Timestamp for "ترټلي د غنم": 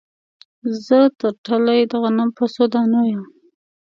1.19-2.29